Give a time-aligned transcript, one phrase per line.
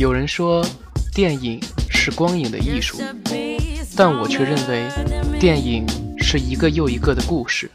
[0.00, 0.66] 有人说，
[1.14, 2.96] 电影是光影的艺术，
[3.94, 4.88] 但我却认为，
[5.38, 5.84] 电影
[6.16, 7.70] 是一个又一个的故事。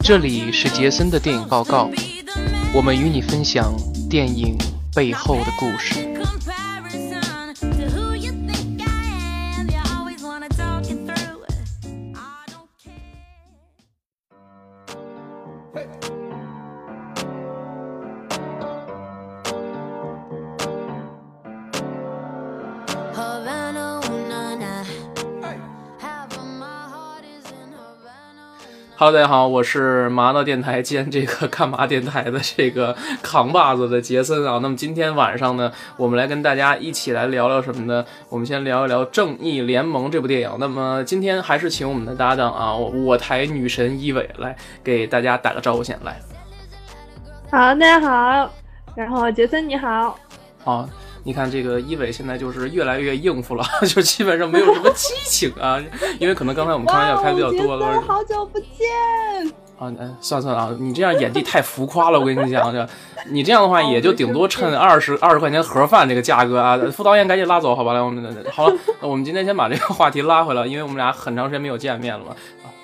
[0.00, 1.88] 这里是杰森的电影报告，
[2.74, 3.72] 我们与你分享
[4.10, 4.58] 电影
[4.92, 6.09] 背后的故事。
[29.00, 34.58] Hello，大家好，我是麻辣电台兼这个干嘛电台的这个扛把子的杰森啊。
[34.60, 38.04] 那么今天晚上呢，我们来跟大家一起来聊聊什么呢？
[38.28, 40.50] 我们先聊一聊《正义联盟》这部电影。
[40.58, 44.54] 那么今天还是请我们的搭档啊，我台女神一伟来
[44.84, 46.20] 给大家打个招呼先来。
[47.50, 48.50] 好，大家好，
[48.94, 50.18] 然后杰森你好。
[50.62, 50.86] 好。
[51.22, 55.78] 你看这个一伟现在就是越来越应付了， 就基本上没有什么激情啊，
[56.18, 58.00] 因为可能刚才我们开玩笑开比较多了。
[58.02, 58.68] 好久不见。
[59.78, 62.86] 啊，嗯，算算啊，你这样演技太浮夸了，我跟你讲，这
[63.30, 66.78] 你这样的话也就顶多趁二十二十块钱盒饭这个价格啊。
[66.92, 67.94] 副导演赶紧拉走，好吧？
[67.94, 68.22] 来，我们
[68.52, 72.36] 好了，我们今天先把这个话题拉回来，因为我们俩很长时间没有见面了嘛。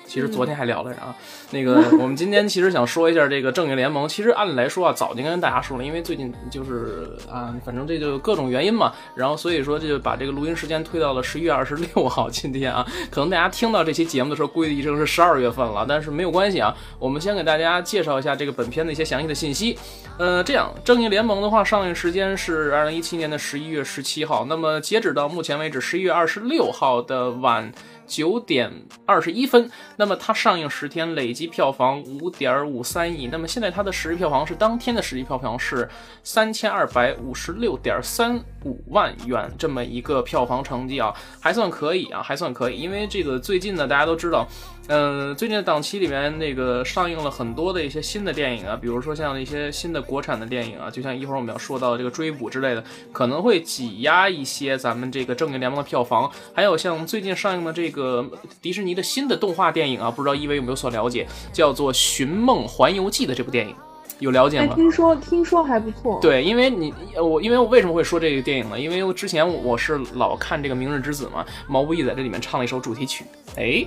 [0.07, 1.13] 其实昨天还聊了啊，
[1.51, 4.07] 那个 我们今天其实想说一下这个正义联盟。
[4.07, 12.87] 其实按理来说啊，早就跟大家说了，因为最近就是啊，反正这就各种原因嘛，然后所以说这就把这个录音时间推到了十一月二十六号今天啊。
[13.11, 16.73] 可能大家听到这期节目的时候，估计已经是十二月份了，但是没有关系啊。
[16.97, 19.77] 我们先给大家介绍一下这个本片的一些详细的信息。
[20.17, 27.71] 呃，这样正义联盟的话，上映时间是二零一七年的十一月十七号，那么截止到目前为止，十一月二十六号的晚。
[28.07, 28.71] 九点
[29.05, 35.87] 二十一分，那么它上映十天累计票房五点五三亿，那么现在它的实际票房是当天的实际票房是
[36.23, 44.47] 三千二百五十六点三五万元，这么一个票房成绩啊，还算可以啊，还算可以，因为这个最近呢，大家都知道。
[44.89, 52.81] 嗯，最近的档期里面，那个上映了很多的一些新的电影啊，比如说像一些新的国产的电影啊，就像一会儿我们要说到这个追捕之类的，
[53.11, 56.31] 可能会挤压一些咱们这个正义联盟的票房。
[56.53, 58.25] 还有像最近上映的这个
[58.61, 63.75] 迪士尼的新的动画电影啊，不知道一维有没有所了解，叫做《寻梦环游记》的这部电影，
[64.19, 64.73] 有了解吗？
[64.73, 66.17] 听说听说还不错。
[66.21, 68.79] 对，因为你我因为我为什么会说这个电影呢？
[68.79, 73.25] 因为之前我是老看这个《明日之子》嘛，毛不易在这里面唱了一首主题曲，
[73.57, 73.85] 哎。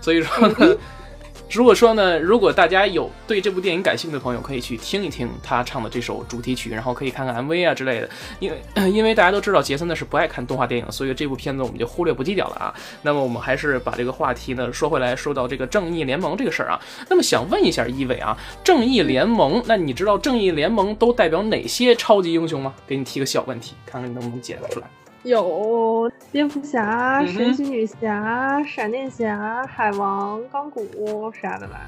[0.00, 0.76] 所以说呢，
[1.50, 8.08] 如果说呢，如果大家有对这部电影感兴趣的朋友，可以去听一听他唱的这首主题曲，然后可以看看 MV 啊之类的。
[8.40, 12.74] 因为 因为大家都知道杰森呢是不爱看动画电影，所以这部片子我们就忽略不计掉了啊。
[13.02, 16.80] 那么我们还是把这个话题呢说回来，说到这个正义联盟这个事儿啊。
[17.08, 22.74] 那么想问一下一伟啊，正义联盟，那你知道正义联盟都代表哪些超级英雄吗？
[22.86, 24.90] 给你提个小问题，看看你能不能解答出来。
[25.22, 31.80] 有蝙蝠侠、神奇女侠、闪电侠、海王、钢骨啥的吧？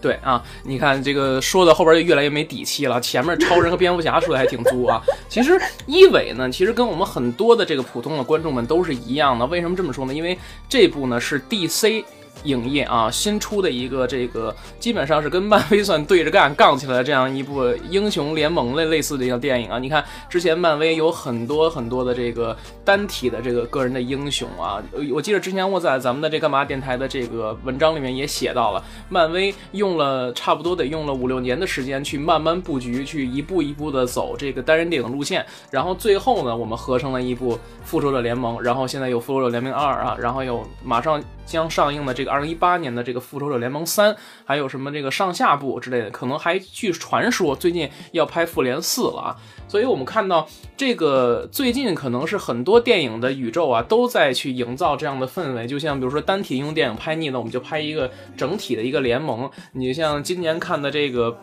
[0.00, 3.00] 对啊，你看这个说的后边就越来越没底气了。
[3.00, 5.02] 前面超人和蝙蝠侠说的还挺足啊。
[5.30, 9.46] 其实一伟呢，其实跟我们很多的这个普通的观众们都是一样的。
[9.46, 10.12] 为什么这么说呢？
[10.12, 12.04] 因为这部呢是 DC。
[12.44, 19.78] 影业啊，新出的一个这个，基本上是跟漫威算对着干、杠起来这样一部英雄联盟类类似的一个电影啊。
[19.78, 24.82] 你看，之前漫威有很多很多的这个单体的这个个人的英雄啊。
[25.12, 42.30] 我记得之前我在咱们的这干嘛电台的这个文章里面也写到了，漫威用了差不多得用了五六年的时间去慢慢布局，去一步一步的走这个单人电影路线，然后最后呢，我们合成了一部复仇者联盟，然后现在有复仇者联盟二啊，然后有马上将上映的这个。
[42.30, 44.12] 二零一八年的这个《复仇者联盟三》，
[44.44, 49.36] 还有什么这个上下部之类的，可能还据传说最近要拍《复联四》了啊！
[49.68, 50.46] 所以我们看到
[50.76, 55.66] 这个最近可能是很多电影的宇宙啊，都在去营造这样的氛围。
[55.66, 59.50] 就像比如说单体英雄电影拍腻了，我们就拍一个整体的一个联盟。
[59.72, 61.38] 你像今年看的这个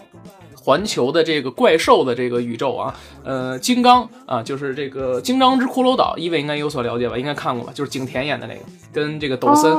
[0.56, 7.18] 环球的这个怪兽的这个宇宙啊，呃，金刚啊，就是这个《金刚之骷髅岛》，一位应该有所了解吧？
[7.18, 7.74] 应该看过吧？
[7.74, 8.62] 就是景甜演的那个，
[8.94, 9.76] 跟这个抖森。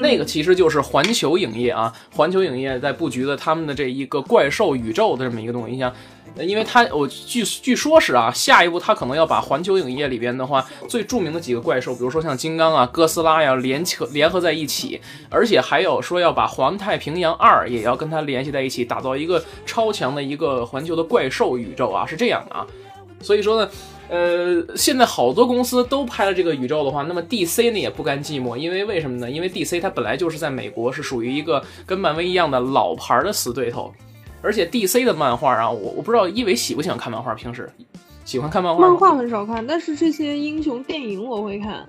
[0.00, 5.72] 那个其实就是环球影业啊，环球影业在布局的他们的这一个怪兽宇宙的这么一个东西。
[5.72, 5.92] 你像，
[6.36, 22.66] 因为他我据据说是啊，下一步他可能要把环球影业里边的话最著名的几个怪兽，比如说像金刚啊、哥斯拉呀，联合联合在一起，而且还有说要把环太平洋二也要跟它联系在一起，打造一个超强的一个环球的怪兽宇宙啊，是这样的啊。
[23.20, 23.70] 所以说呢。
[24.10, 29.30] 呃，现在好多公司都拍了这个宇宙的话，那么 DC 呢也不甘寂寞，因为为什么呢？
[29.30, 33.92] 因为 DC 它本来就是在美国是属于一个跟漫威一样的老牌的死对头，
[34.42, 37.70] 而且 DC 的漫画啊，我我不知道一伟喜不喜欢看漫画，平时
[38.24, 41.86] 喜欢看漫画漫画很少看，但是这些英雄电影我会看。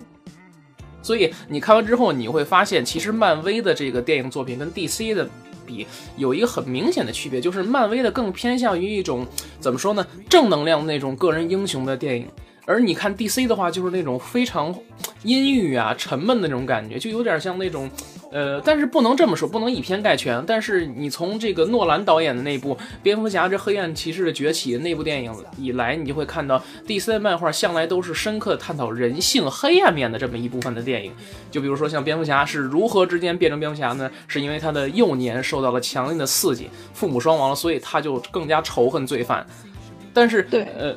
[1.01, 5.27] 所以你看完之后，你会发现，其实漫威的这个电影作品跟 DC 的
[5.65, 5.87] 比，
[6.17, 9.25] 有一个很明显的区别，就是漫威的更偏向于一种
[9.59, 12.27] 怎么说呢，正能量那种个人英雄的电影。
[12.65, 14.75] 而你看 DC 的话，就是那种非常
[15.23, 17.89] 阴郁啊、沉闷的那种感觉，就有点像那种，
[18.31, 20.43] 呃，但是不能这么说，不能以偏概全。
[20.45, 31.11] 但是你从这个诺兰导演的那部《蝙蝠侠之黑暗骑士的崛起》那部电影以来，你就会看到 DC 的漫画向来都是深刻探讨人性黑暗面的这么一部分的电影。
[31.49, 34.09] 就比如说像蝙蝠侠是如何之间变成蝙蝠侠呢？
[34.27, 39.45] 是因为他的幼年受到了强烈的刺激，父母双亡了，所以他就更加仇恨罪犯。
[40.13, 40.95] 但是，对，呃。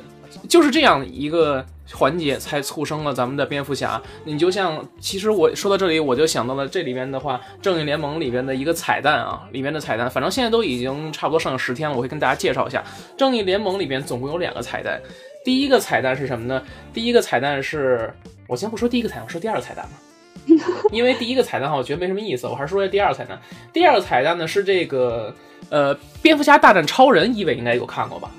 [0.49, 4.01] 就是这样一个环节，才促生了咱们的蝙蝠侠。
[4.23, 12.83] 你就像，其实我说到这里，我就想到了这里边的话，《正义联盟》里边的一个彩蛋啊，里面的彩蛋，反正现在都已经差不多上映十天了，我会跟大家介绍一下，
[13.17, 15.01] 《正义联盟》里边总共有两个彩蛋。
[15.43, 16.63] 第一个彩蛋是什么呢？
[16.93, 18.13] 第一个彩蛋是，
[18.47, 20.57] 我先不说第一个彩蛋，说第二个彩蛋吧，
[20.91, 23.37] 因为第一个彩蛋的话，我觉得没什么意思，我还是说下第二个彩蛋。
[23.73, 25.35] 第二个彩蛋呢是这个，
[25.69, 28.31] 呃，蝙蝠侠大战超人，一位应该有看过吧？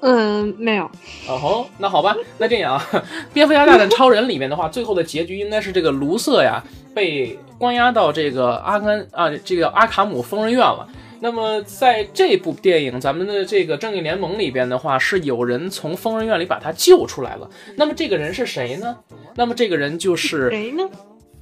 [0.00, 0.84] 嗯，没有。
[1.28, 2.86] 哦吼，那好吧，那这样啊，
[3.32, 6.62] 《蝙蝠侠大战超人》里面的话，最后的结局应该是这个卢瑟呀
[6.94, 10.86] 被关押到这个阿甘啊，这个阿卡姆疯人院了。
[11.20, 17.50] 那么在这部电影，咱们的这个《正义联盟》里边的话，是有人从疯人院里把他救出来了。
[17.74, 18.96] 那么这个人是谁呢？
[19.34, 20.88] 那么这个人就是谁呢？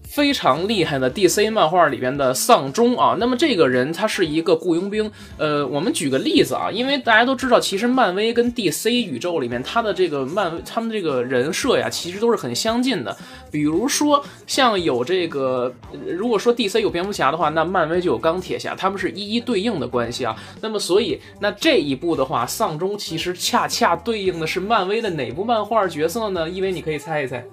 [0.08, 5.10] 非常厉害的 DC 漫画里边的丧钟啊，那么这个人他是一个雇佣兵。
[5.36, 13.14] 呃，我们举个例子啊，因为大家都知道，其实漫威跟 DC 宇宙里面，他的这个漫他们这个人设呀，其实都是很相近的。
[13.50, 15.74] 比如说像有这个，
[16.06, 20.34] 如果说 DC 有蝙蝠侠的话，那漫威就有钢铁侠，他们是一一对应的关系啊。
[20.60, 26.48] 那么所以那这一部的话，丧钟其实恰恰对应的是漫威的哪部漫画角色呢？
[26.48, 27.44] 因为你可以猜一猜，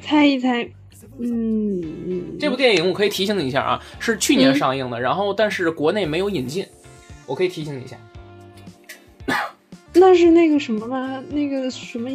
[0.00, 0.81] 猜一猜。
[1.18, 6.66] 嗯，这部电影我可以提醒你一下啊，是去年上映的，然后但是国内没有引进，
[7.26, 7.96] 我可以提醒你一下。
[9.94, 11.22] 那是那个什么吗？
[11.30, 12.08] 那个什么？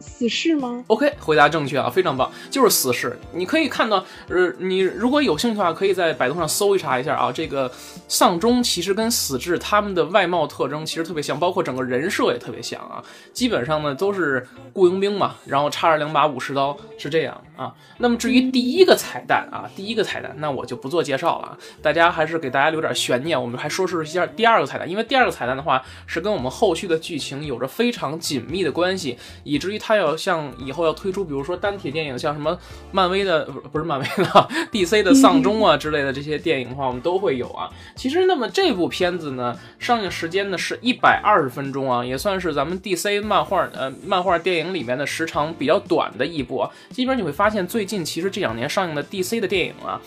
[0.00, 3.18] 死侍吗？OK，回答正确啊，非常棒，就是死侍。
[3.32, 7.32] 你可以看到，呃，你如果有兴趣的话，可以在百度上搜一查一下啊。
[7.32, 7.70] 这个
[8.06, 13.02] 丧钟其实跟死侍他们的外貌特征其实特别像，包括整个人设也特别像啊。
[13.32, 17.74] 基本上呢都是雇佣兵嘛，然后插着两把武士刀，是这样啊。
[17.98, 23.40] 那么至于第一个彩蛋啊，第一个彩蛋，那我就不做介绍了啊，大家还是给大家留点悬念。
[23.40, 30.16] 我们还说是一下第二个彩蛋，因为第二个彩蛋的话是跟我们后续的剧情有着非常紧密的关系，以至于它要。
[30.16, 32.58] 像以后要推出，比如说单体电影，像什么
[32.92, 34.24] 漫威的不不是漫威的
[34.72, 37.70] ，DC 的丧钟啊之类的这些电影的话，我们都会有啊。
[37.94, 46.70] 其实，那么这部片子呢，上映时间呢是一百二十分钟啊，也算是咱们 DC 漫画呃漫画电影里面的时长比较短的一部啊。
[46.90, 49.98] 基本上你会发发现，最近其实这两年上映的 DC 的电影啊，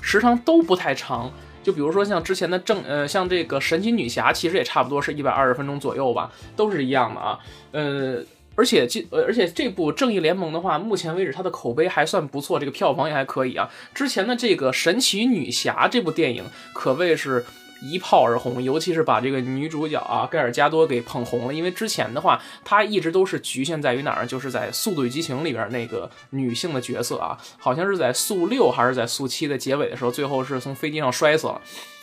[0.00, 1.30] 时长都不太长。
[1.62, 7.38] 就比如说像之前的正呃，像这个神奇女侠，其实也差不多是一百二十分钟左右吧，都是一样的啊，
[7.72, 8.22] 呃。
[8.56, 13.70] 而且这呃，而且这部《正义联盟》的话，目前为止它的口碑还算不错，这个票房也还可以啊。
[13.94, 16.42] 之前的这个《神奇女侠》这部电影
[16.72, 17.44] 可谓是
[17.82, 21.54] 一炮而红，尤其是把这个女主角啊盖尔加多给捧红了。
[21.54, 31.60] 因为之前的话，她一直都是局限在于哪儿，就是在《速度与激情》里边那个女性的角色啊，好像是在速六还是在速七的结尾的时候，最后是从飞机上摔死了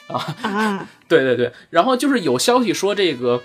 [0.07, 0.35] 啊。
[0.41, 3.41] 啊， 对对对，然后就是有消息说这个。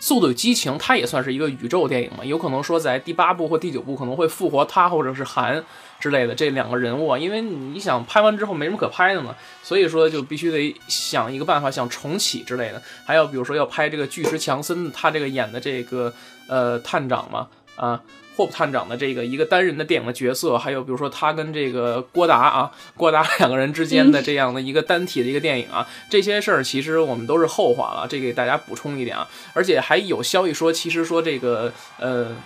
[0.00, 5.64] 速度与激情，它也算是一个宇宙电影嘛，有可能说在第八部或第九部可能会复活他或者是韩
[5.98, 12.82] 之类的这两个人物，因为你想拍完之后没什么可拍的嘛，所以说就必须得想一个办法，想重启之类的。
[13.04, 16.12] 还有比如说要拍这个巨石强森，他这个演的这个
[16.48, 18.00] 呃探长嘛，啊。
[18.38, 32.36] 霍普探长的这个一个单人的电影的角色，还有比如说他跟这个郭达啊，郭达两个人之间的这样的一个单体的一个电影啊，这些事儿其实我们都是后话了，这给大家补充一点啊，而且还有消息说，其实说这个呃。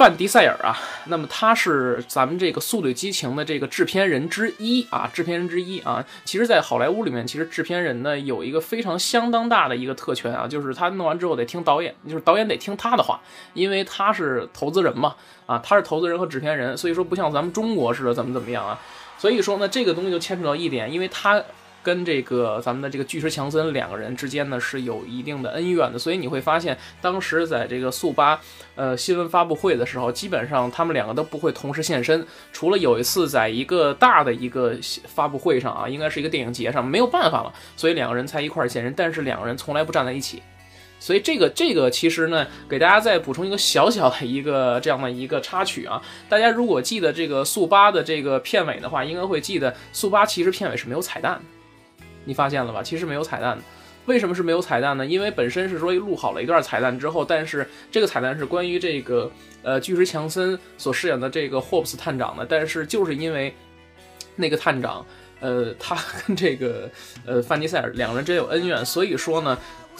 [0.00, 0.74] 范迪塞尔啊，
[1.08, 6.02] 那么他是咱们这个《速度与激情》的这个制片人之一啊，制片人之一啊。
[6.24, 13.20] 其实，在好莱坞里面，其实制片人呢有一个非常相当大的一个特权啊，就是他弄完之后得听导演，就是导演得听他的话，
[13.52, 15.14] 因为他是投资人嘛
[15.44, 18.80] 啊，他是投资人和制片人，所以说不像咱们中国似的怎么怎么样啊。
[19.18, 21.44] 所以说呢，这个东西就牵扯到一点，因为他
[21.82, 28.40] 跟这个咱们的这个巨石强森两个人之间呢是有一定的恩怨的，所以你会发现，当时在这个速八
[28.76, 40.42] 呃新闻发布会的时候，基本上他们两个都不会同时现身，除了有一次在一个大的一个发布会上啊，应该是一个电影节上，没有办法了，所以两个人才一块现身，但是两个人从来不站在一起。
[41.02, 46.02] 所以这个这个其实呢，给大家再补充一个小小的一个这样的一个插曲啊。
[46.28, 51.59] 大家如果记得这个速八的这个片尾的话，应该会记得速八其实片尾是没有彩蛋的。
[52.24, 52.82] 你发现了吧？
[52.82, 53.62] 其实没有彩蛋的。
[54.06, 55.06] 为什么是没有彩蛋呢？
[55.06, 59.30] 因为本身是说录好了一段彩蛋之后，但是这个彩蛋是关于这个
[59.62, 62.46] 呃巨石强森所饰演的这个霍普斯探长的。
[62.48, 63.54] 但是就是因为
[64.36, 65.04] 那个探长，
[65.40, 65.96] 呃，他
[66.26, 66.90] 跟这个
[67.26, 69.58] 呃范迪塞尔两人真有恩怨，所以说呢。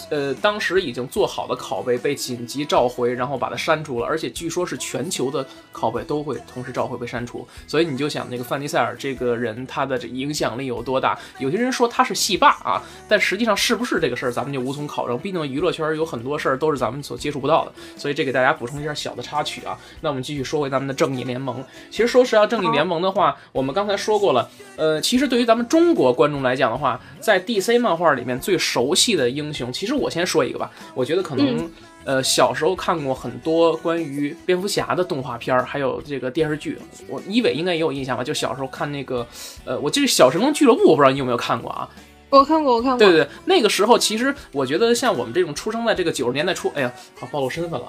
[0.09, 7.47] 呃，当时已经做好的拷贝被紧急召回，然后把它删除了，而且据说是全球的拷贝都会同时召回被删除。
[7.66, 11.19] 所以你就想那个范迪塞尔这个人，他的这影响力有多大？
[11.38, 15.19] 有些人说他是戏霸啊，但实际上是不是这个事儿，咱们就无从考证。
[15.19, 17.73] 毕竟娱乐圈有很多事儿都是咱们所接触不到的。
[17.97, 19.78] 所以这给大家补充一下小的插曲啊。
[20.00, 21.62] 那我们继续说回咱们的正义联盟。
[21.90, 24.50] 其实说实话，正义联盟的话，我们刚才说过了。
[24.76, 29.89] 呃，其实对于咱们中国观众来讲的话，在 DC 漫画里面最熟悉的英雄，其实。
[29.90, 31.68] 其实我先说一个吧，我觉得可能，
[32.04, 36.78] 呃，小时候看过很多关于蝙蝠侠的动画片儿，还有这个电视剧，
[37.09, 38.23] 我一伟应该也有印象吧？
[38.23, 39.26] 就小时候看那个，
[39.64, 41.90] 呃，我记得《小神龙俱乐部》，我不知道你有没有看过啊？
[42.30, 42.99] 我看过，我看过。
[42.99, 47.88] 对对对，那个时候其实我觉得像我们这种出生在这个九十年代初，哎呀，好暴露身份了。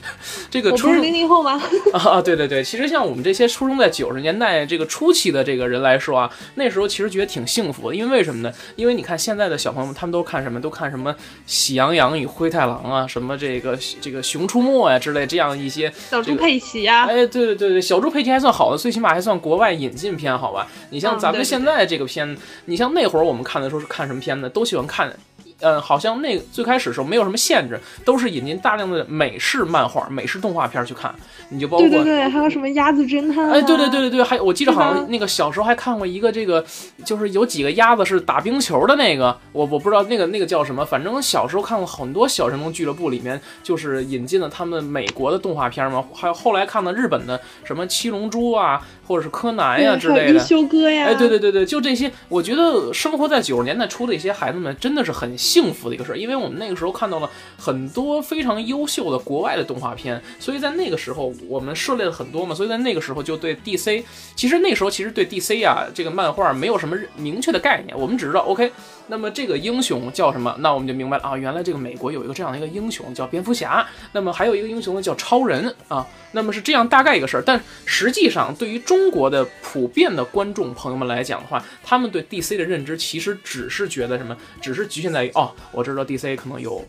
[0.50, 1.60] 这个我不是零零后吗？
[1.92, 8.52] 啊，对对对，其实像我们这些出生在九十年代这个初期的这个人来说啊，那时候其实觉得挺幸福的，因为为什么呢？
[8.76, 10.60] 因为你看现在的小朋友们，他们都看什么？
[10.60, 11.12] 都看什么
[11.44, 15.92] 《喜羊羊与灰太狼》啊，什么这个这个《熊出没》呀之类这样一些。
[16.10, 17.04] 小猪佩奇呀。
[17.06, 20.66] 哎，对对对对，小猪佩奇还算好的，最起码还算国外引进片，好吧？
[20.90, 23.81] 你像咱们现在这个片，你像那会儿我们看的时候。
[23.88, 25.16] 看什么片子都喜欢看。
[25.62, 31.14] 嗯，好像那最开始的时候没有什么限制，都是引进大量的美式漫画、美式动画片去看。
[31.48, 33.50] 你就包括对对对，还有什么鸭子侦探？
[33.50, 36.64] 哎，对对对对对，还我记得好像那个小时候还看过一个这个，
[37.04, 50.40] 就是有几个鸭子是打冰球的那个，我我不知道那个那个叫什么，反正小时候看过很多小神龙俱乐部里面就是引进了他们美国的动画片嘛，还有后来看的日本的什么七龙珠啊，或者是柯南呀之类的。
[50.40, 51.06] 修哥呀。
[51.06, 55.36] 哎，对对对对，就这些，我觉得生活在九十年代初的一些孩子们真的是很。
[55.52, 57.28] 幸福的一个事儿，因为我们那个时候看到了
[57.58, 64.02] 很多非常优秀的国外的动画片，所以在那个时候我们涉猎了很多嘛，所以在那个时候就对 DC，
[64.34, 68.72] 其实那时候其实对 DC 啊这个漫画没有什么明确的概念，我们只知道 OK，
[69.08, 85.52] 那么这个英雄叫什么，那我们就明白了啊，原来这个美国有一个这样的一个英雄叫蝙蝠侠，那么还有一个英雄呢叫超人啊，那么是这样大概一个事儿，但实际上对于中国的普遍的观众朋友们来讲的话，他们对 DC 的认知其实只是觉得什么，只是局限在于哦。
[85.72, 86.84] 我知道 DC 可能有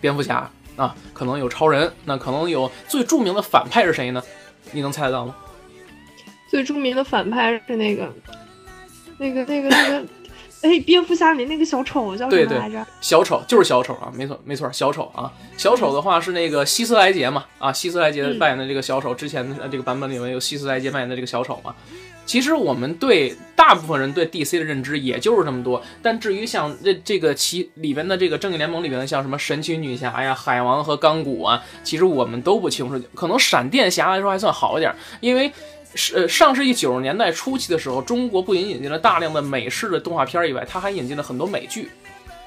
[0.00, 4.22] 蝙蝠侠啊，可能有超人，那可能有最著名的反派是谁呢？
[4.72, 5.34] 你能猜得到吗？
[6.50, 8.12] 最著名的反派是那个，
[9.18, 10.06] 那个，那个，那个，
[10.62, 12.86] 哎，蝙蝠侠里那个小丑叫什么来着？
[13.00, 21.74] 小丑就是小丑啊，没错没错，小丑啊，小丑的话是那个希斯莱杰嘛，啊，希斯莱杰扮演的这个小丑，之前的这个版本里面有希斯莱杰扮演的这个小丑嘛。
[22.26, 33.02] 其实我们对大部分人对 DC 的认知也就是这么多，但至于像这这个其里边的这个正义联盟里边的像什么神奇女侠呀、海王和钢骨啊，其实我们都不清楚。
[33.16, 35.50] 可能闪电侠来说还算好一点，因为
[35.94, 41.90] 是上世纪九十年代初期的时候，中国不仅引进了大量的美式的动画片以外，它还引进了很多美剧。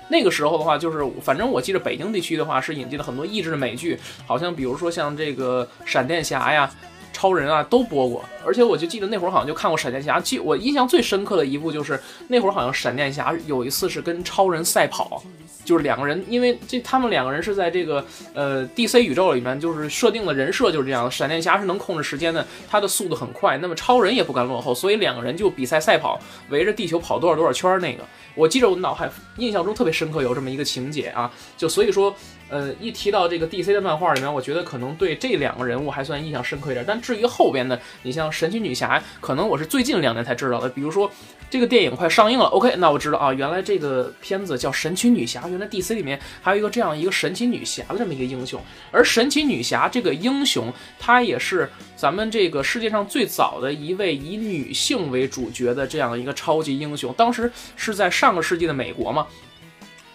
[0.10, 6.70] 那个时候的话，就是反正我记得北京地区的话是引进了很多译制的美剧，好像比如说像这个闪电侠呀。
[7.14, 10.20] 超人啊都播过，而且我就记得那会儿好像就看过闪电侠。
[10.20, 15.24] 记我印象最深刻的一部就是那会儿好像闪电侠有一次是跟超人赛跑，
[15.64, 18.04] 就是两个人，因为这他们两个人是在这个
[18.34, 21.10] 呃 DC 宇宙里面，就是设定的人设就是这样。
[21.10, 28.04] 闪电侠是能控制时间的，他的速度很快，那么超人也不甘落后，所以两个人就比赛赛跑，围着地球跑多少多少圈那个。
[28.36, 32.14] 我记得我脑海印象中特别深刻有这么一个情节啊，就所以说。
[32.54, 36.86] 呃，一提到这个 DC 的漫画里面，我觉得可能对这两个人物还算印象深刻一点。
[36.88, 40.70] 但至于后边的，你像神奇女侠，可能我是最近两年才知道的。
[40.70, 41.12] 比如说，
[41.50, 48.62] 这个电影快上映了，OK，那我知道啊，原来这个片子叫神奇女侠，原来 DC 里面还有一个这样一个神奇女侠的这么一个英雄。
[48.92, 57.12] 而神奇女侠这个英雄，她也是咱们这个世界上最早的一位以女性为主角的这样一个超级英雄。
[57.14, 59.26] 当时是在上个世纪的美国嘛。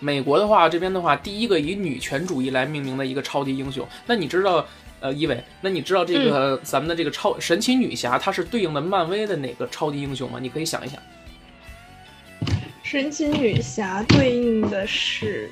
[0.00, 3.87] 美国的话，这边的话，第一个以女权主义来命名的一个超级英雄。
[4.07, 4.64] 那你知道，
[5.00, 10.38] 呃，一伟，那你知道这个咱们的这个超神奇女侠，她是对应的漫威的哪个超级英雄吗？
[10.40, 11.00] 你可以想一想。
[12.83, 15.50] 神奇女侠对应的是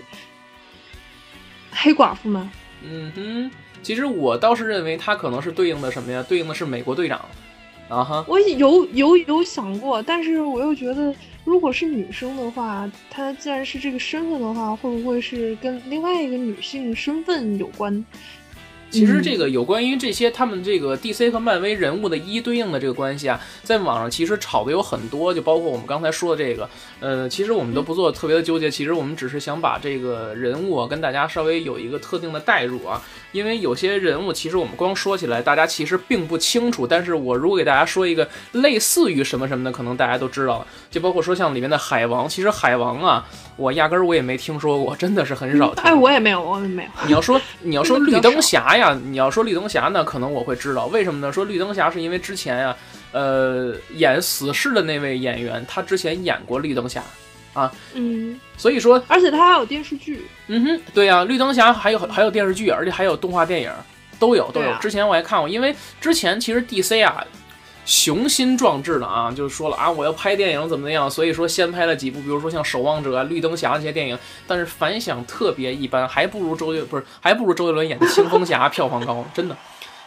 [1.70, 2.50] 黑寡妇吗？
[2.82, 3.50] 嗯哼，
[3.82, 6.24] 其实我倒是认为她可能是对应的什么呀？
[6.26, 7.20] 对应的是美国队长。
[7.88, 11.14] 啊哈，我有有有想过，但是我又觉得，
[11.46, 18.04] 如果是女生的话，她既然是这个身份的话，会不会是跟另外一个女性身份有关？
[18.88, 33.02] 其实这个有关于这些他们这个 DC 和漫威人物的一一对应的这个关系啊，在网上其实炒的有很多，就包括我们刚才说的这个，呃，其实我们都不做特别的纠结，其实我们只是想把这个人物啊跟大家稍微有一个特定的代入啊。
[33.36, 36.86] 因为有些人物，其实我们光说起来，大家其实并不清楚。
[36.86, 40.66] 但是我如果给大家说一个类似于什么什么的，可能大家都知道了。
[40.90, 43.26] 就包括说像里面的海王，其实海王啊，
[43.56, 45.84] 我压根儿我也没听说过，真的是很少听。
[45.84, 46.90] 哎，我也没有，我也没有。
[47.06, 50.86] 你要说 你要说绿灯侠呀，你要说绿灯侠呢，可能我会知道。
[50.86, 51.30] 为什么呢？
[51.30, 52.76] 说绿灯侠是因为之前呀，
[53.12, 57.02] 呃，演死侍的那位演员，他之前演过绿灯侠。
[57.56, 63.72] 啊，嗯，所以说，而且它还有电视剧，嗯哼，对呀，绿灯侠还有还有电视剧，而且还有动画电影，
[64.18, 64.72] 都有都有。
[64.74, 67.24] 之前我还看过，因为之前其实 DC 啊，
[67.86, 79.56] 雄心壮志的啊，就是说了啊，我要拍电影怎么怎么样，所以说先拍了几部，比如说像守望者、绿灯侠这些电影，但是反响特别一般，还不如周杰不是还不如周杰伦演的青蜂侠票房高，真的。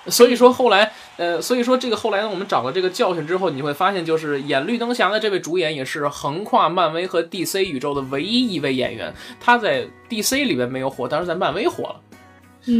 [0.07, 12.01] 所以说后来，呃，所以说这个后来呢，我们长了这个教训之后，你会发现，就是演绿灯侠的这位主演也是横跨漫威和 DC 宇宙的唯一一位演员，他在 DC 里面没有火，但是在漫威火了。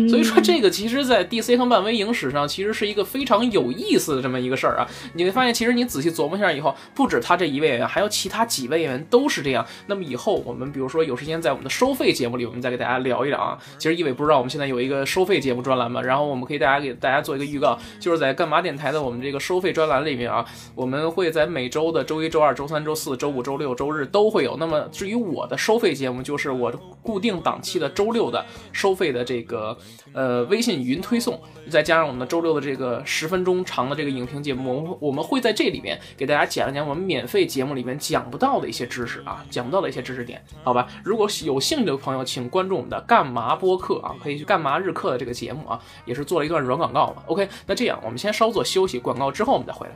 [0.07, 4.87] 所以说，这个其实，在 DC 和漫威影史上，其实是一个非常有意思的这么一个事儿啊。
[5.13, 9.65] 你会发现，其实你仔细琢磨一下以后，不止他这一位演员，还有其他几位演员都是这样。
[9.87, 13.57] 那么以后，我们比如说有时间在我们的收费节目里，我们再给大家聊一聊啊。
[13.77, 24.57] 其实一伟不知道，我们现在有一个收费节目专栏嘛，然后我们可以大家给大家做一个预告，就是在干嘛电台的我们这个收费专栏里面啊，我们会在每周的周一、周二、周三、周四周五、周六、周日都会有。
[24.57, 29.77] 那么至于我的收费节目，就是我固定档期的周六的收费的这个
[30.13, 30.59] 呃微。
[30.59, 40.87] 信语音推送，再加上我们的周六的这个十分钟长的这个影评节目，我们我们会在这里面给大家讲一讲我们免费节目里面讲不到的一些知识啊，讲不到的一些知识点，好吧？
[41.01, 47.23] 如果有兴趣的朋友，请关注我们的干嘛播客啊，可以去干嘛日课的这个节目啊，也是做了一段软广告嘛。
[47.27, 49.93] OK，那这样我们先稍作休息，广告之后我们再回来。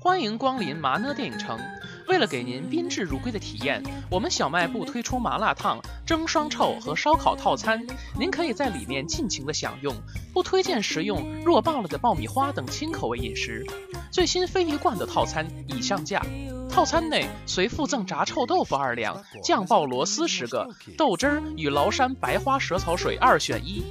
[0.00, 1.58] 欢迎光临麻呢电影城。
[2.06, 7.84] 为了给您宾至如归的体验，我们小卖部推出麻辣烫、蒸双臭和烧烤套餐，
[8.18, 9.94] 您可以在里面尽情的享用。
[10.32, 13.64] 不推荐食用弱爆了的爆米花等轻口味饮食。
[14.10, 16.24] 最新鲱鱼罐的套餐已上架，
[16.70, 23.82] 套餐内随附赠炸臭豆腐二两、酱爆螺丝十个、豆汁儿与崂山白花蛇草水二选一。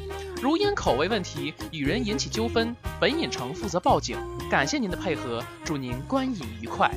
[0.41, 4.17] 如因口味问题与人引起纠纷，本影城负责报警。
[4.49, 6.91] 感谢您的配合，祝您观影愉快。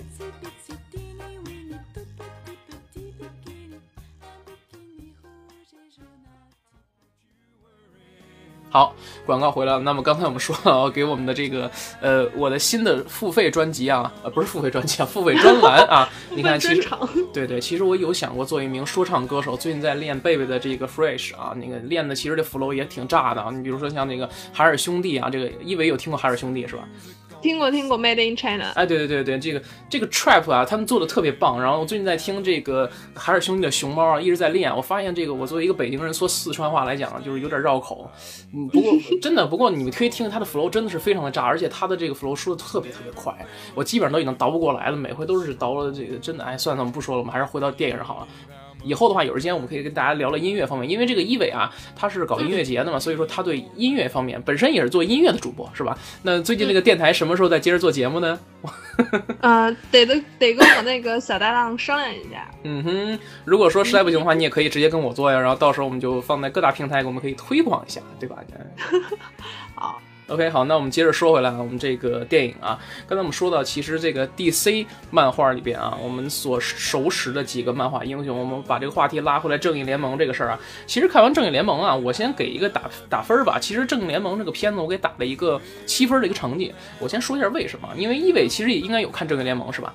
[8.77, 9.79] 好，广告回来了。
[9.79, 16.07] 那么刚才我们说了，给我们的这个呃，我的新的付费专辑啊，呃，不是付费专辑啊，付费专栏啊。
[16.37, 16.87] 你看，其实
[17.33, 19.57] 对对，其实我有想过做一名说唱歌手。
[19.57, 23.51] 最近在练贝贝的这个 Fresh 啊，那个练的其实这 flow 也挺炸的啊。
[23.51, 26.87] 你比如说像那个海尔兄弟啊，这个一维有听过海尔兄弟是吧？
[27.47, 28.73] 听过听过，Made in China。
[28.75, 31.63] 哎，对对对对，这个这个 trap 啊，他们做的特别棒。
[31.63, 34.75] 然后我最近在听这个海尔兄弟的熊猫啊，一直在练。
[34.75, 38.11] 我发现这个，我作为一个北京人说四川话来讲，就是有点绕口。
[38.53, 43.33] 嗯，不过 真的，不过你们可以听听他的 flow，真的是非常的炸，而且他的这个 flow 说的特别特别快，
[43.77, 48.29] 我基本上都已经倒不过来了，每回都是倒了这个，真的，哎，算了，我们不说了，我们还是回到电影好了。
[48.87, 55.99] 以后的话，有时间我们可以跟大家聊聊音乐方面，因为这个一伟啊，他是搞音乐节的嘛，所以说他对音乐方面本身也是做音乐的主播，是吧？
[56.23, 58.39] 那最近这个电台什么时候再接着做节目呢？
[59.43, 62.49] 呃，得得得跟我那个小搭档商量一下。
[62.63, 68.37] 嗯哼，如果说实在不行的话，你也可以直接跟我做呀，然后到时候我们就放在各大平台，我们可以推广一下，对吧？
[69.75, 70.01] 好。
[70.29, 83.57] OK，好，那我们接着说回来啊，我们这个电影啊，刚才我们说到，其实这个 DC 漫画里边啊，我们所熟识的几个漫画英雄，我们把这个话题拉回来，正义联盟这个事儿啊，其实看完正义联盟啊，我先给一个打打分吧。
[83.61, 86.75] 其实正义联盟这个片子，我给打了一个七分的一个成绩。
[86.99, 89.95] 我先说一下为什么，因为一伟其实也应该有看正义联盟是吧？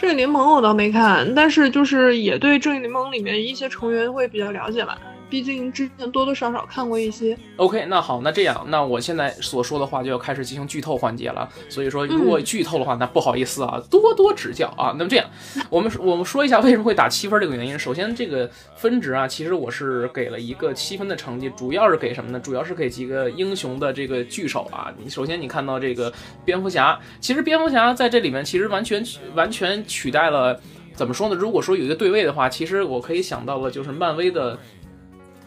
[0.00, 4.98] 正义联盟我倒没看，但是就是也对正义联盟里面一些成员会比较了解吧。
[5.28, 7.36] 毕竟之前多多少少看过一些。
[7.56, 11.48] OK，那好，那这样，那我现在所说的话就要开始进行剧透环节了。
[11.68, 14.94] 所以说，如果剧透的话，那不好意思啊，多多指教啊。
[14.98, 15.28] 那么这样，
[15.70, 17.78] 我们我们说一下为什么会打七分这个原因。
[17.78, 22.40] 首先，这个分值啊，其实我是给了一个七分的成绩，主要是给什么呢？
[22.40, 24.92] 主要是给几个英雄的这个聚首啊。
[25.02, 26.12] 你首先你看到这个
[26.44, 30.60] 蝙蝠侠，其实蝙蝠侠在这里面其实完全完全取代了。
[30.94, 31.36] 怎么说呢？
[31.36, 34.58] 如果说有一个对位的话，其实我可以想到的就是漫威的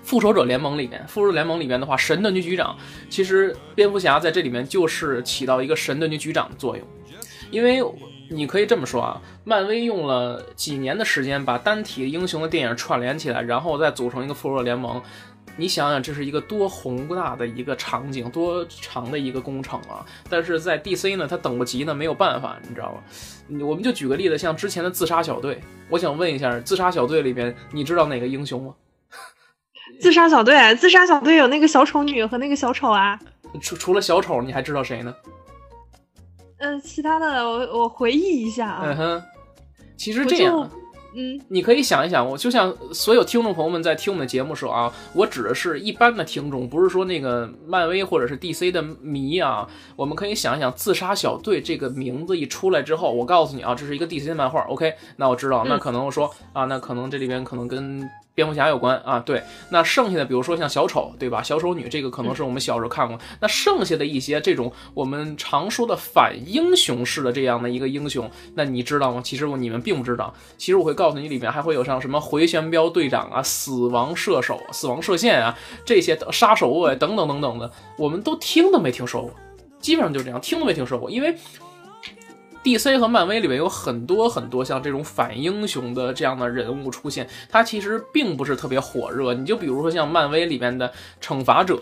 [0.04, 2.76] 复仇者联盟里面，复仇者联盟里面的话，神盾局局长，
[3.10, 6.86] 其实蝙蝠侠在这里面就是起到一个神盾局局长的作用。
[7.50, 7.82] 因为
[8.30, 15.02] 你可以这么说啊，漫威用了几年的时间把单体英雄的电影串联起来，然后再组成一个复仇者联盟。
[15.58, 20.06] 你想想，这是一个多宏大的一个场景，多长的一个工程啊！
[20.30, 23.60] 但是在 DC 呢，他等不及呢，没有办法，你知道吗？
[23.68, 25.60] 我们就举个例子，像之前的自杀小队，
[25.90, 28.74] 我想问一下，自杀小队里边，你知道哪个英雄吗？
[30.02, 33.20] 自杀小队，自杀小队有那个小丑女和那个小丑啊。
[33.62, 35.14] 除除了小丑，你还知道谁呢？
[36.58, 38.82] 嗯，其他的我我回忆一下啊。
[38.84, 39.24] 嗯哼，
[39.96, 40.70] 其实这样。
[41.14, 49.68] 嗯，你可以想一想，我就像所有听众朋友们在听我们的节目时候啊，我指的是一般的听众，不是说那个漫威或者是 DC 的迷啊。
[49.98, 54.62] 我们可以想一想，自杀小队这个名字一出来之后，我告诉你啊，这是一个 DC 的漫画。
[54.62, 58.10] OK，那我知道，那可能我说啊，那可能这里边可能跟。
[58.34, 61.44] 蝙蝠侠有关啊，对，那剩下的比如说像小丑，对吧？
[61.44, 63.20] 小丑女这个可能是我们小时候看过。
[63.40, 69.22] 那剩下的一些这种我们常说的反英雄式的这样的一个英雄，那你知道吗？
[69.24, 70.34] 其实你们并不知道。
[70.58, 79.32] 其实我会告诉你，里面还会有像什么回旋镖队长啊、死亡射手、死亡射线啊这些杀手啊等等等等的，我们都听都没听说过，
[79.80, 81.36] 基本上就这样，听都没听说过，因为。
[82.64, 82.98] D.C.
[82.98, 89.34] 和漫威里面有很多很多像这种反英雄的这样的人物出现，他其实并不是特别火热。
[89.34, 91.80] 你就比如说像漫威里面的惩罚者，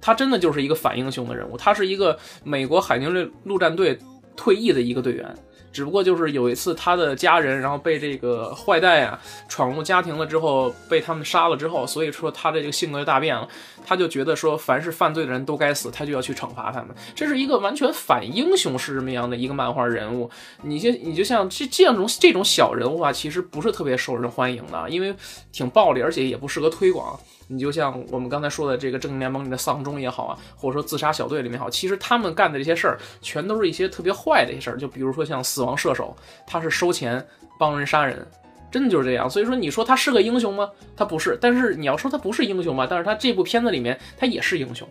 [0.00, 3.98] 他真的就是一个反英雄的人物，他是一个美国海军陆陆战队
[4.36, 5.34] 退役的一个队员。
[5.72, 13.48] 只不过就是有一次他的家人，然后被这个坏蛋啊闯入家庭了之后，被他们杀了之后，所以说他的这个性格就大变了。
[13.84, 16.94] 他就觉得说，凡是犯罪的人都该死，他就要去惩罚他们。
[17.16, 20.30] 这是一个完全反英雄是这么样的一个漫画人物。
[20.62, 25.12] 你就你就像这这样种这种小人物啊，其实不是特别受人欢迎的，因为
[25.50, 27.18] 挺暴力，而且也不适合推广。
[27.52, 34.78] 你就像我们刚才说的这个正义联盟里的丧钟也好啊，或者说自杀小队里面好，其实他们干的这些事儿，全都是一些特别坏的一些事儿。
[34.78, 37.24] 就比如说像死亡射手，他是收钱
[37.58, 38.26] 帮人杀人，
[38.70, 39.28] 真的就是这样。
[39.28, 40.70] 所以说，你说他是个英雄吗？
[40.96, 41.36] 他不是。
[41.40, 44.88] 但是你要说他不是英雄吧，但是他这部片子里面他也是英雄。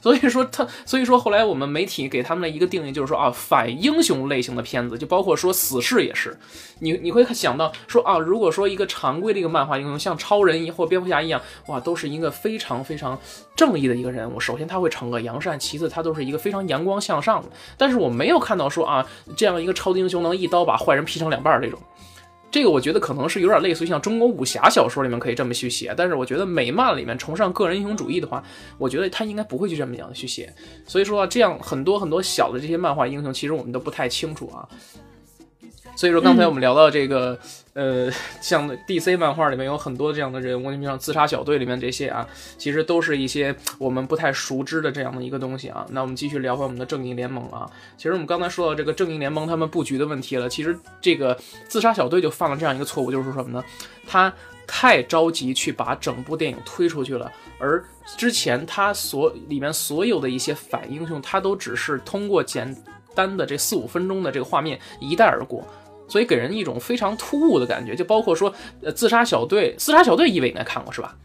[0.00, 6.38] 所以说他，所以说后来我们媒体给他们的一个定义就是说啊，反英雄类型的片子，就包括说死侍也是，
[6.80, 13.18] 你你会想到说啊，如果说一个常规的一个漫画英雄，像超人或蝙蝠侠一样，哇，都是一个非常非常
[13.54, 14.40] 正义的一个人物。
[14.40, 17.48] 首先他会惩恶扬善，其次他都是一个非常阳光向上的。
[17.76, 21.78] 但是我没有看到说啊，这样一个超级英雄能一刀把坏人劈成两半这种。
[22.50, 28.42] 这个我觉得可能是有点类似于像中国武侠小说里面可以这么去写，但是我觉得美漫里面崇尚个人英雄主义的话，
[28.76, 30.52] 我觉得他应该不会去这么样去写。
[30.84, 34.68] 所以说啊这样很多很多小的这些漫画英雄，其实我们都不太清楚啊。
[36.00, 37.38] 所以说，刚才我们聊到这个，
[37.74, 38.10] 呃，
[38.40, 45.84] 像 DC 漫画里面有很多这样的人物，你像自杀小队里面这些啊，其实都是一些我们不太熟知的这样的一个东西啊。
[45.90, 47.70] 那我们继续聊回我们的正义联盟啊。
[47.98, 53.62] 其实我们刚才说到这个正义联盟他们布局的问题了，其实这个自杀小队就犯了这样一个错误，就是说什么呢？
[54.06, 54.32] 他
[54.66, 57.84] 太着急去把整部电影推出去了，而
[58.16, 62.74] 之前他所里面所有的一些反英雄，他都只是通过简
[63.14, 65.62] 单的这四五分钟的这个画面一带而过。
[66.10, 71.16] 所以给人一种非常突兀的感觉，就包括说，呃，自杀小队，自杀小队，一位应该看过是吧？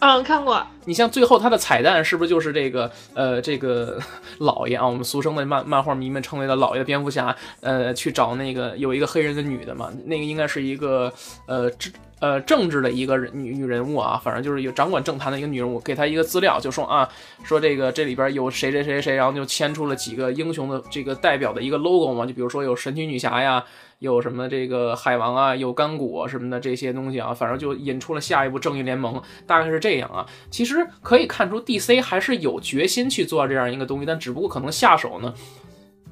[0.00, 0.60] 嗯，看过。
[0.86, 3.98] 你像最后他的彩蛋，是不是就是这个，呃，这个
[4.40, 11.10] 老爷啊，我们俗称的漫漫画迷们称为的老爷蝙蝠侠，呃，去找那个有一个黑人的女的嘛，那个应该是一个，
[11.46, 17.08] 呃，政呃政治的一个人女女人物啊，反正就是有掌管政坛的一个女人物，给她一个资料，就说啊，
[17.42, 23.64] 说这个这里边有谁谁谁谁，然后就牵出了几个英雄的这个代表的一个 logo 嘛，就比如说有神奇女侠呀。
[24.04, 30.26] 有什么这个海王啊，有干果什么的这些东西啊，反正就引出了下一部正义联盟，大概是这样啊。
[30.50, 35.34] 其实可以看出，DC 还是有决心去做这样一个东西，但只不过可能下手呢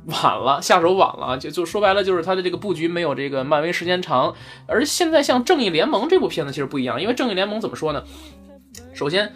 [0.07, 4.35] 晚了，下手晚了，就就说白了就是他的这个布局没有这个漫威时间长。
[4.67, 8.03] 而现在像正义联盟这部片子其实不一样，因为正义联盟怎么说呢？
[8.95, 9.33] 首先。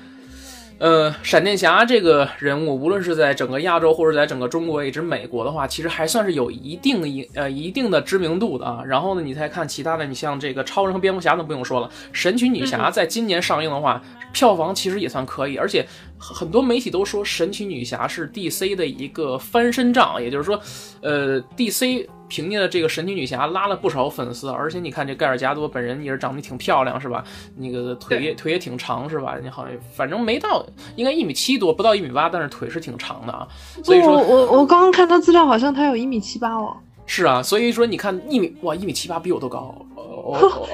[0.79, 8.83] 呃，闪电侠这个人物，无论是在整个亚洲或者在整个中国，以及美国的话，其实还算是有一定一呃一定的知名度的啊。
[8.87, 11.91] 然后呢，你再看其他的，你像这个超人和蝙蝠侠，都不用说了。
[12.13, 14.03] 神奇女侠在今年上映的话，
[14.35, 15.87] 票房其实也算可以，而且
[16.19, 20.61] 很多媒体都说神奇女侠是 DC 的一个翻身仗，也就是说，
[21.01, 22.07] 呃，DC。
[22.29, 27.25] 凭借着这个神奇女侠拉了不少粉丝，而且你看这盖尔加多本人也是长得挺漂亮，是吧？
[27.57, 29.37] 那个腿也腿也挺长，是吧？
[29.43, 30.65] 你好像反正没到，
[30.97, 33.47] 应该一米七多，不到一米八，但是腿是挺长的啊。
[33.83, 36.77] 所以说，我我刚刚看他资料，好像他有一米七八哦。
[37.07, 39.75] 是啊，所以说你看一米哇，一米七八比我都高。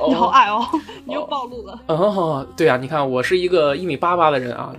[0.09, 0.67] 你好矮哦，
[1.05, 1.79] 你又暴露了。
[1.87, 4.75] 哦，对啊，你看我是一个一米八八的人啊，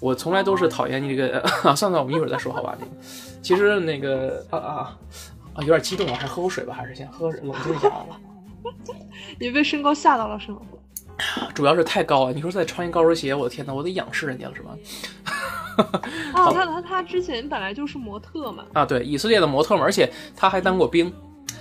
[0.00, 1.42] 我从来都是讨厌你这个。
[1.74, 2.76] 算了，我们一会儿再说好吧？
[2.78, 2.92] 那个，
[3.40, 4.96] 其实那个啊啊。
[5.58, 8.18] 啊，有点激动了，还是喝口水吧，还是先喝冷静一下吧。
[9.38, 10.60] 你被身高吓到了是吗？
[11.52, 14.70] 主要是太高了，你说再穿一高跟鞋，我的天哪，我得仰视人家了是吗？
[16.32, 18.64] 啊， 他他他之前本来就是模特嘛。
[18.72, 21.12] 啊，对，以色列的模特嘛，而且他还当过兵，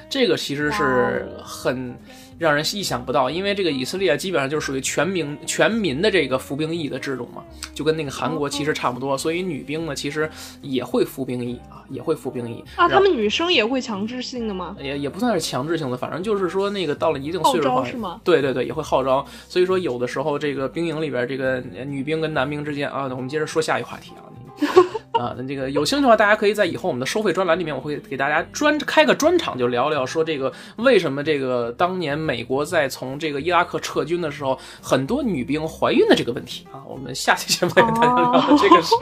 [0.08, 1.98] 这个其实是很。
[2.38, 10.30] 让人意想不到，因为这个以色列基本上就是属于全民全民的这个服兵役的制度嘛，就跟那个韩国其实差不多，所以女兵呢其实
[10.62, 12.88] 也会服兵役啊，也会服兵役啊。
[12.88, 14.76] 他们女生也会强制性的吗？
[14.80, 18.22] 也也不算是强制性的，反正就是说那个到了一定岁数的是吗？
[18.24, 19.26] 对对对，也会号召。
[19.48, 24.22] 所以说有的时候这个兵营里边这个女兵跟男兵之间啊，我们接着说下一个话题啊。
[25.18, 36.84] 啊，那这个有兴趣的话，大家可以在以后我们的收费专栏里面，我会给大家专开个专场，就聊聊说这个为什么这个当年美国在从这个伊拉克撤军的时候，很多女兵怀孕的这个问题啊。
[36.88, 38.96] 我们下期节目跟大家聊这个事。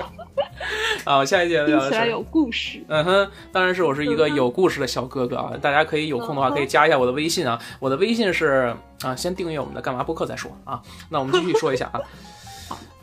[1.03, 2.83] 啊，下一节聊的是有故事。
[2.87, 5.53] 嗯哼，当然是我是一个有故事的小哥哥啊。
[5.61, 10.81] 大家可以有空的话可以加一下我的微信啊，我的微信是啊，先订阅我们的干嘛播客再说啊。
[11.09, 12.01] 那我们继续说一下啊。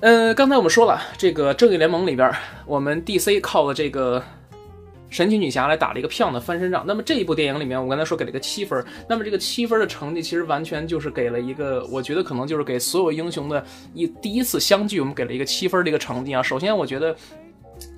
[0.03, 2.29] 呃，刚才我们说了，这个正义联盟里边，
[2.67, 4.21] 我们 DC 靠了这个
[5.11, 6.83] 神奇女侠来打了一个漂亮的翻身仗。
[6.85, 16.43] 那么这一部电影里面，我刚才说给了一个七分，那么这个七分的成绩其实完全就是给了一个，我觉得可能就是给所有英雄的一第一次相聚，我们给了一个七分的一个成绩啊。
[16.43, 17.15] 首先，我觉得。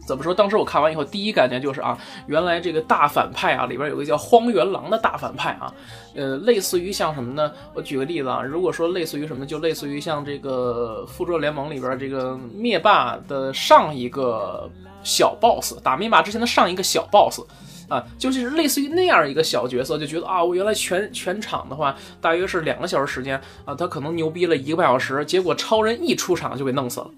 [0.07, 0.35] 怎么说？
[0.35, 5.73] 当时我看完以后，第一感觉就是啊，原来这个大反派啊，里边有个叫荒原狼的大反派啊，
[6.15, 7.51] 呃，类似于像什么呢？
[7.75, 14.71] 我举个例子啊，如果说类似于什么，就类似于像这个复仇者联盟里边这个灭霸的上一个
[15.03, 17.41] 小 boss，打灭霸之前的上一个小 boss
[17.89, 27.11] 啊，就是类似于那样一个小角色，就觉得啊，我原来全全场的话大约是两个小时时间啊，他可能牛逼了一个半小时，结果超人一出场就给弄死了。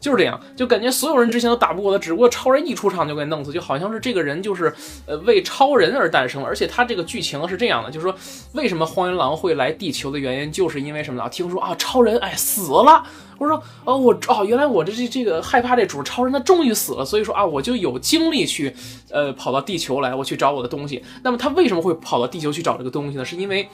[0.00, 4.72] 就是这样，就感觉所有人之前都打不过他，只不过超人一出场就给弄死，就好像是这个人就是，
[5.04, 6.42] 呃，为超人而诞生。
[6.42, 8.14] 而且他这个剧情是这样的，就是说，
[8.54, 11.28] 为什么荒原狼会来地球的原因，就是因为什么呢？
[11.28, 13.04] 听说啊，超人哎死了，
[13.36, 18.74] 我说哦我哦原来我这这这个害怕这主超人他终于死了，所以说啊我就有精力去，
[19.10, 21.04] 呃跑到地球来，我去找我的东西。
[21.22, 23.24] 那么他为什么会跑到地球去找这个东西呢？
[23.24, 23.68] 是因为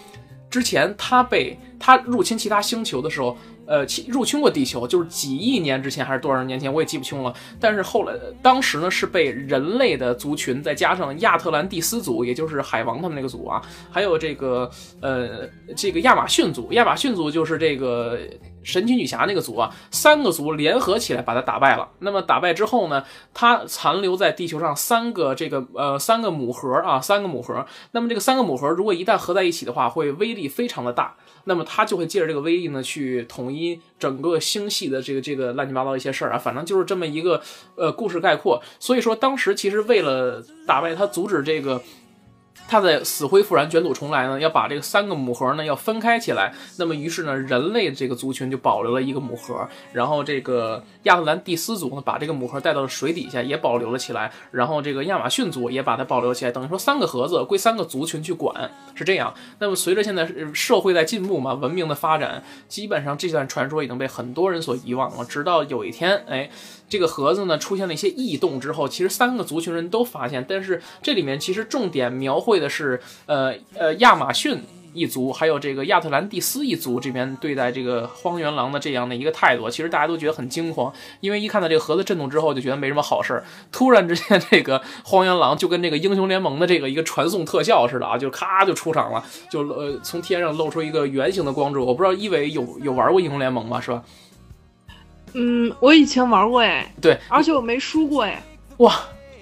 [0.50, 3.38] 之前他被他入侵其他星球的时候。
[3.66, 7.34] 呃，侵入侵过地球，就是几亿年之前还是多少年前，我也记不清了。
[7.60, 18.18] 但是后来，当时呢是被人类的族群，再加上亚特兰蒂斯族，也就是海王他们那个族啊，还有这个呃这个亚马逊族，亚马逊族就是这个
[18.66, 21.88] 神奇女侠那个族啊，三个族联合起来把他打败了。
[22.00, 27.64] 那么打败之后呢，他残留在地球上三个这个呃三个母核啊，三个母核。
[27.92, 31.14] 那么这个三个母核如果一旦合在一起的话，会威力非常的大。
[31.44, 37.40] 那么他就会借着这个威力呢，去统一整个星系的这个这个乱七八糟一些事儿啊，反正就是这么一个
[37.76, 38.60] 呃故事概括。
[38.80, 41.80] 所以说当时其实为了打败他，阻止这个。
[42.68, 46.52] 他在死灰复燃、卷土重来呢，要把这个三个母盒呢要分开起来。
[46.78, 54.32] 那么于是呢，人类这个族群就保留了一个母盒，然后这个亚特兰蒂斯族呢把这个母盒带到了水底下，也保留了起来。
[54.50, 59.32] 然后这个亚马逊族也把它保留起来，等于说三个盒子归三个族群去管，是这样。
[59.58, 65.24] 那么随着现在社会在进步嘛，文明的发展，基本上这段传说已经被很多人所遗忘了。
[65.24, 66.50] 直到有一天，哎。
[66.88, 74.62] 这个盒子呢出现了一些异动之后，其实三个族群人都发现，但是这里面其实重点描绘的是，呃呃亚马逊
[74.94, 83.44] 一族，还有这个亚特兰蒂斯一族这边对待这个荒原狼的这样的一个态度，其实大家都觉得很惊慌，因为一看到这个盒子震动之后，就觉得没什么好事儿。
[83.70, 91.84] 突然之间， 这个荒原狼就跟这个英雄联盟的这个一个传送特效似的啊，就咔就出场了，就呃从天上露出一个圆形的光柱。
[91.84, 93.78] 我不知道一伟有有玩过英雄联盟吗？
[93.78, 94.02] 是吧？
[95.36, 98.42] 嗯，我以前玩过哎，对，而且我没输过哎，
[98.78, 98.94] 哇，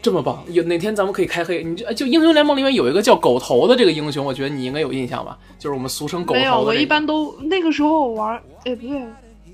[0.02, 0.42] 这么棒！
[0.48, 1.62] 有哪天咱们可以开黑？
[1.62, 5.38] 你就就英雄联盟里面有一个叫狗头的这个英雄，我觉得你应该有印象吧？
[5.58, 6.40] 就是我们俗称狗头。
[6.40, 9.00] 没有，我一般都那个时候玩，哎不对，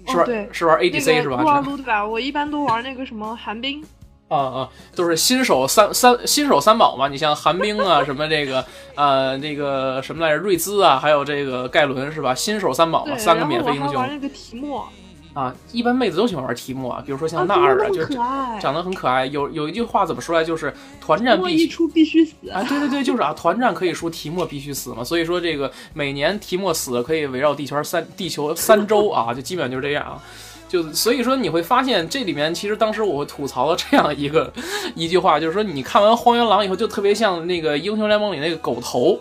[0.07, 0.25] 是吧？
[0.25, 1.43] 对，是玩 ADC 是吧？
[1.43, 2.07] 撸啊撸对吧？
[2.07, 3.85] 我一般都玩那个什么寒冰。
[4.29, 7.09] 啊啊，都是新手三三新手三宝嘛。
[7.09, 12.33] 你像寒冰啊， 什么这个呃那个什么来着，瑞兹啊，还有这个盖伦是吧？
[12.35, 13.95] 新手三宝嘛，三个免费英雄。
[13.95, 14.89] 玩那个提莫。
[15.33, 18.15] 啊，一般妹子都喜欢玩提莫啊，比如说像娜尔啊，就是
[18.61, 19.27] 长得很可爱。
[19.27, 22.63] 有有一句话怎么说来，就是团战必一出必须死啊！
[22.65, 25.05] 对对对，就是啊，团战可以输，提莫必须死嘛。
[25.05, 30.21] 所以说这个每年提莫死可以围绕地球三地球三周啊，就基本上就是这样啊。
[30.69, 34.53] 就所以说你会发现这里面其实当时我会吐槽了这样一个
[34.95, 39.19] 一句话，就是说你看完荒原狼以后就特别像那个英雄联盟里那个狗头。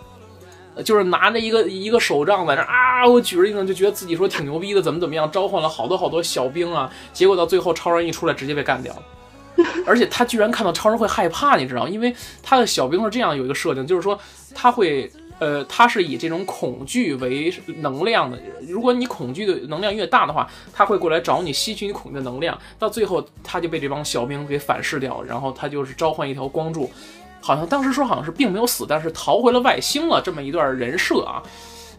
[0.84, 9.04] 就是拿着一个一个手杖在那啊，我举着一个就觉得自己说挺牛逼的，怎么怎么样，召唤了好多好多小兵啊，结果到最后超人一出来直接被干掉了，
[9.86, 14.20] 而且他居然看到超人会害怕，你知道因为他的小兵是这样有一个设定，就是说
[14.54, 18.38] 他会呃，他是以这种恐惧为能量的，
[18.68, 26.92] 如果你恐惧的能量越大的话，他会过来找你吸取你恐惧的能量，到最后他就被这帮小兵给反噬掉，然后他就是召唤一条光柱。
[27.42, 31.42] 好像当时说好像是并没有死，但是逃回了外星了这么一段人设啊。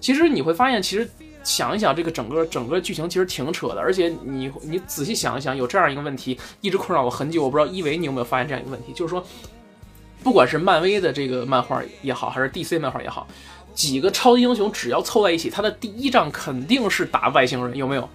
[0.01, 1.09] 其实你会发现，其实
[1.43, 7.43] 想一想这个整个整个剧情其实挺扯的，而且你你仔细想一想，有这样一个问题一直困扰我很久。
[7.43, 9.23] 我不知道一维你有没有发现这样一个问题，就是说，
[10.23, 13.27] 不管是漫威的这个漫画也好，还是 DC 漫画也好，
[13.75, 18.09] 几个超级英雄只要凑在一起，他的第一仗肯定是打外星人，有没有？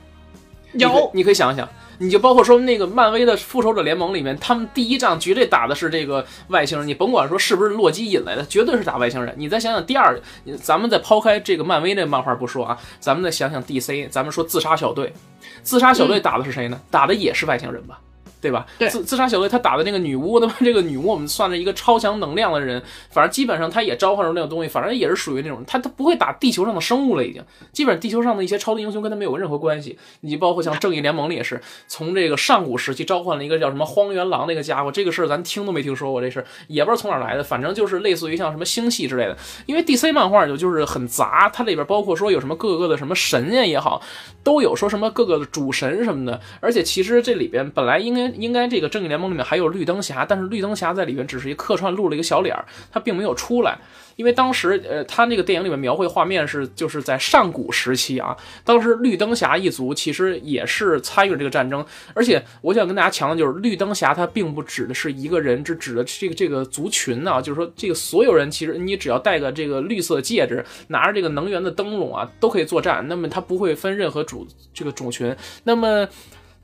[0.73, 1.67] 有，你可以想一想。
[1.99, 9.34] 你就包括说那个漫威的复仇者联盟里面，他们第一仗绝对打的是这个外星人，你甭管说是不是洛基引来的，绝对是打外星人。
[9.38, 10.19] 你再想想第二，
[10.62, 15.13] 咱们再抛开这个漫威那漫画不说啊，咱们再想想 DC，咱们说自杀小队，
[15.62, 16.79] 自杀小队打的是谁呢？
[16.89, 17.99] 打的也是外星人吧？
[18.41, 18.65] 对吧？
[18.89, 29.97] 自自杀小队他打的那个女巫，那么这个女巫我们算是一个超强能量的人，反正基本上他也召唤出那种东西，反正也是属于那种他他不会打地球上的生物了，已经基本上地球上的一些超级英雄跟他没有任何关系。
[30.21, 39.35] 你包括像正义联盟里也是从这个上古时期召唤了一个叫什么荒原狼那个家伙，这个事儿咱听都没听说过，这事也不知道从哪来的，反正就是类似于像什么星系之类的。
[39.65, 44.01] 因为 DC 漫画就就是很杂，它里边包括说有什么各个的什么神呀也好，
[44.45, 53.79] 都有说什么各个的主神什么的，而且其实这里边本来应该应该这个正义联盟里面还有绿灯侠，但是绿灯侠在里面只是一客串露了一个小脸儿，他并没有出来。
[54.15, 61.86] 因为当时，呃，他那个电影里面描绘画面是，就是在上古时期啊，当时绿灯侠一族其实也是参与了这个战争。
[62.13, 73.06] 而且我想跟大家强调，就是绿灯侠他并不指的是一个人，只指的这个这个族群啊，就是说这个所有人其实你只要戴个这个绿色戒指，拿着这个能源的灯笼啊，都可以作战。
[73.08, 75.36] 那么他不会分任何主这个种群。
[75.63, 76.08] 那么。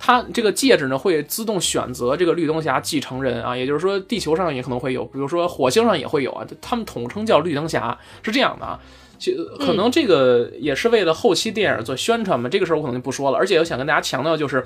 [0.04, 8.80] 它这个戒指呢，会自动选择这个绿灯侠继承人啊，也就是说，地球上也可能会有，比如说火星上也会有啊，他们统称叫绿灯侠，是这样的啊。
[9.20, 13.38] 就可能这个也是为了后期电影做宣传嘛，这个事儿我可能就不说了。
[13.38, 14.66] 而且我想跟大家强调就是。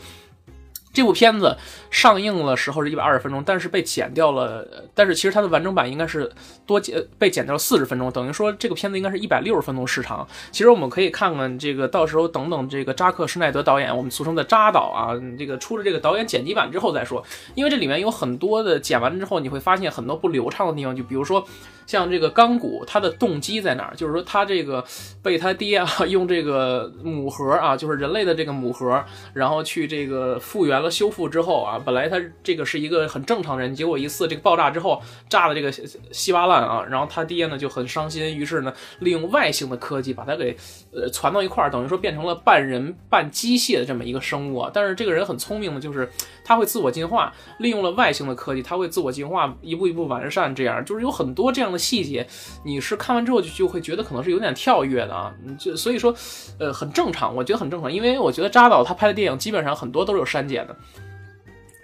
[0.96, 1.56] 这部片子
[1.92, 4.66] 上映了时候是一百二十分钟，但是被剪掉了。
[4.96, 6.32] 但是其实它的完整版应该是
[6.66, 10.26] 多剪被剪掉了四十分钟，等于说这个片子应该是一百六十分钟时长。
[10.52, 17.22] 其实我们可以看看这个，到时候等等这个扎克施耐德导演，我们俗称的扎导啊，这个出了这个导演剪辑版之后再说。
[17.54, 21.46] 因为这里面有很多的剪完之后，你会发现很多不流畅的地方，就比如说。
[21.86, 23.96] 像这个钢骨，它的动机在哪儿？
[23.96, 24.84] 就是说，他这个
[25.22, 35.72] 被他爹啊 用这个母核啊，就是人类的这个母核，然后去这个复原了、修复之后啊，本来他这个是一个很正常人，结果一次这个爆炸之后，炸的这个
[36.12, 40.56] 稀巴烂啊，然后他爹呢就很伤心，于是呢利用外星的科技把他给
[40.92, 44.72] 呃攒到一块儿，等于说变成了半人半机械的这么一个生物啊。
[44.74, 46.10] 但是这个人很聪明的，就是
[46.46, 51.80] 它会自我进化，利用了外星的科技，它会自我进化，一步一步完善，这样就是有很多这样的。
[51.86, 52.28] 细节，
[52.64, 56.14] 你是看完之后就就会觉得可能是有点跳跃的啊，就所以说，
[56.60, 60.76] 呃，很正常，我觉得很正常，因为我觉得扎导他拍的电影基本上很多都是有删减的。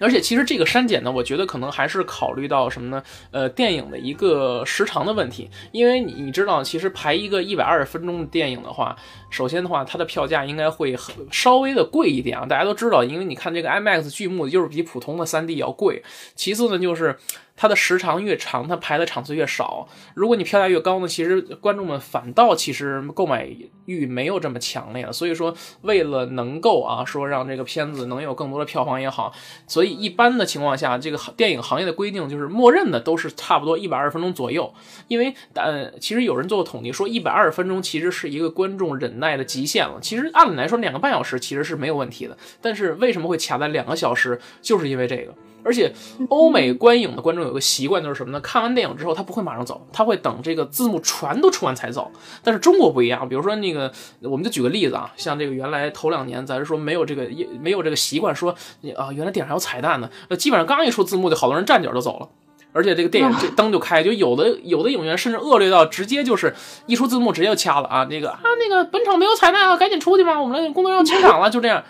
[0.02, 3.04] 而且其实这个删减呢，我觉得可能还是考虑到什么呢？
[3.32, 5.50] 呃，电影的一个时长的问题。
[5.72, 8.96] 因为你你知道，其实排一个一百二十分钟的电影的话，
[9.30, 12.46] 首先的话，它的票价应该会很稍微的贵一点啊。
[12.46, 16.04] 大家都知道，因为你看这个 IMAX 巨幕就是比普通的 3D 要贵。
[16.36, 17.18] 其次呢，就是
[17.62, 19.88] 它的时长越长，它排的场次越少。
[20.15, 23.47] 如果你票价越高呢，其实观众们反倒其实购买
[23.86, 25.13] 欲没有这么强烈了。
[25.13, 29.32] 所以说，为了能够啊说让这个片子能有更多的票房也好，
[29.67, 29.91] 所以。
[29.91, 34.74] 一般的情况下，这个电影行业的规定就是默认的都是差不多一百二十分钟左右。
[35.10, 40.00] 因为，呃，其实有人做过统计，说一百二十分钟其实是一个观众忍耐的极限了。
[40.02, 42.38] 其实按理来说，两个半小时其实是没有问题的。
[42.62, 44.39] 但是为什么会卡在两个小时？
[44.62, 45.36] 就是因为这个。
[45.63, 45.93] 而且
[46.30, 48.39] 欧美观影的观众有个习惯就是什么呢？
[48.39, 52.12] 看完电影之后他不会马上走，他会等这个字幕全都出完才走。
[52.43, 57.28] 但是中国不一样，比如说那个，我们就举个例子啊，像这个原来头两年咱是说没有这个
[57.62, 58.56] 没有这个习惯，说
[58.95, 62.28] 啊原来电影还有彩蛋呢，那基本上刚一出字幕就好多人站脚就走了。
[62.74, 66.55] 而且这个电影这灯就开，就有的有的影院甚至恶劣到直接就是
[66.86, 71.84] 一出字幕直接就掐了啊，那个啊那个本场没有彩蛋啊，赶紧出去吧，我们的工作人员清场了，就这样。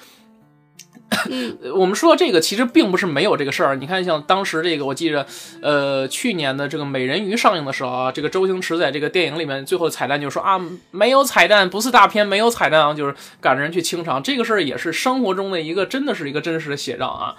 [1.75, 5.25] 我们说这个其实并不是没有这个事儿，你看像当时这个我记着，
[5.61, 10.59] 呃去年的这个美人鱼上映的时候啊，这个周星驰在这个电影里面最后彩蛋就说啊
[10.91, 17.35] 没有彩蛋，不是大片没有彩蛋啊，就是赶着人去清场，这个事儿也是生活中的一个真的是一个真实的写照啊。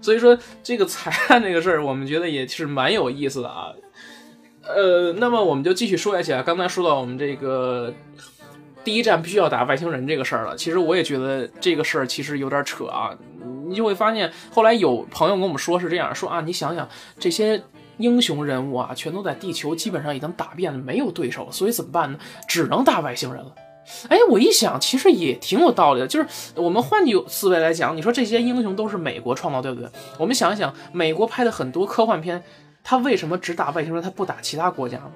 [0.00, 3.72] 所以说这个彩蛋这个事儿，我们觉得也是蛮有意思的啊。
[4.62, 6.42] 呃，那么我们就继续说下去啊。
[6.46, 7.92] 刚才说到我们这个
[8.86, 13.10] 第一站必须要打外星人这个事儿了，其实我也觉得这个事儿其实有点扯啊。
[13.66, 17.60] 你就会发现，后来有朋友跟我们说是这样说啊，你想想这些
[17.96, 22.18] 英雄人物啊，全都在地球基本上已经打遍了，没有对手，所以怎么办呢？
[22.46, 23.52] 只能打外星人了。
[24.06, 26.06] 哎，我一想，其实也挺有道理的。
[26.06, 29.90] 就是我们换句思维来讲，你说这些英雄都是美国创造，对不对？
[30.16, 32.40] 我们想想，美国拍的很多科幻片，
[32.84, 35.10] 他为什么只打外星人，他不打其他国家呢？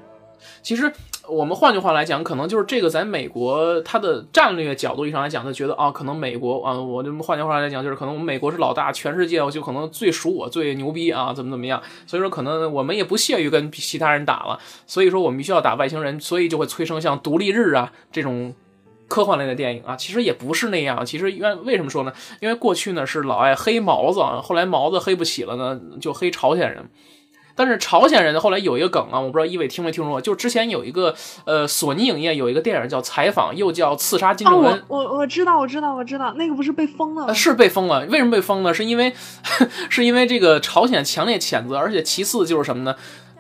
[0.63, 0.93] 其实，
[1.31, 11.81] 我们换句话来讲，可能就是这个在美国它的战略角度上来讲，他觉得啊，可能美国啊，我这换句话来讲，就是可能我们美国是老大，全世界就可能最属我最牛逼啊，怎么怎么样？
[12.07, 14.59] 所以说，可能我们也不屑于跟其他人打了。
[14.87, 18.55] 所以说，我们必须要打外星人，所以就会催生像《独立日》啊这种
[19.09, 19.95] 科幻类的电影啊。
[19.97, 22.13] 其实也不是那样，其实因为为什么说呢？
[22.41, 26.91] 因为过去呢是老爱黑毛子，后来毛子黑不起了呢，就黑朝鲜人。
[27.55, 34.79] 但是朝鲜人后来有一个梗啊，我不知道一伟听没听说过，就之前有一个呃索尼影业有一个电影叫《采访》，又叫《刺杀金正恩》。
[34.89, 37.35] 我我我知道我知道我知道，那个不是被封了？
[37.35, 38.07] 是被封了。
[38.07, 38.73] 为什么被封呢？
[38.73, 39.13] 是因为
[39.91, 42.95] 是因为这个朝鲜强烈谴责，而且其次就是什么呢？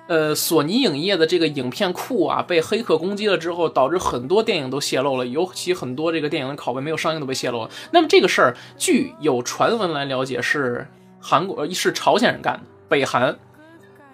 [0.07, 7.71] 呃，索尼影业的这个影片库啊被黑客攻击了之后，导致很多电影都泄露了，尤其很多这个电影的拷贝没有上映都被泄露了。
[7.93, 10.89] 那么这个事儿，据有传闻来了解，是
[11.21, 13.39] 韩国是朝鲜人干的，北韩。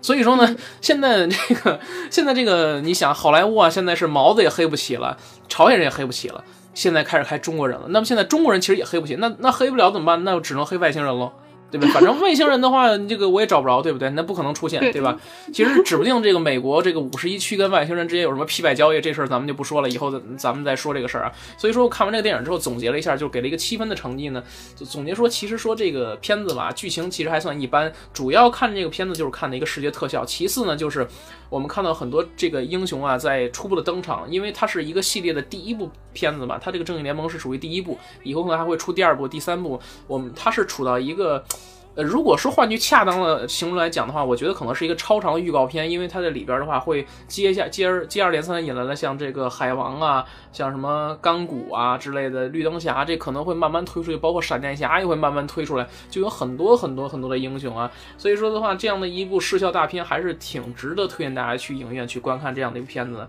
[0.07, 1.81] 所以说呢，现在这个
[2.13, 6.45] 现在这个，你想好莱坞啊，现在是毛子也黑不起了，朝鲜人也黑不起了，
[6.75, 7.87] 现在开始黑中国人了。
[7.89, 10.23] 那么现在中国人其实也黑不起，那那黑不了怎么办？
[10.23, 11.33] 那就只能黑外星人喽。
[11.69, 11.89] 对吧？
[11.93, 14.09] 反正外星人的话，这个我也找不着，对不对？
[14.11, 15.19] 那不可能出现，对吧？
[15.53, 21.33] 其实指不定这个美国这个五十一区跟外星人之间有什么批百交易，这事儿咱们就不说了，以后咱们再说这个事儿啊。
[21.59, 24.43] 所以说，看完这个电影之后，总结了一下，就给了一个七分的成绩呢。
[24.77, 30.25] 就总结说，其实说这个片子吧，剧情其实还算一般，主要看这个片子就是看的一个视觉特效。
[30.25, 31.07] 其次呢，就是
[31.51, 39.81] 我们看到很多这个英雄啊，在初步的登场，因为它是一个系列的第一部片子嘛，它这个正义联盟是属于第一部，以后可能还会出第二部、第三部。
[40.07, 41.45] 我们它是处到一个。
[41.97, 50.23] 呃，如果说换句恰当的形容来讲的话，我觉得可能是一个超长的预告片，因为它在里边的话会接下接而接二连三引来了像这个海王啊，
[50.53, 57.91] 像什么钢骨啊之类的绿灯侠，这可能会慢慢推出去，包括闪电侠也会慢慢推出来，就有很多很多很多的英雄啊。
[58.19, 63.27] 所以说的话，这样的一部视效大片还是挺值得推荐大家去影院去观看这样的一部片子。